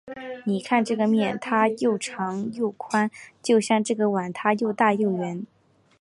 [0.45, 3.11] 你看这个面，它又长又宽，
[3.43, 5.45] 就像这个碗，它又大又圆。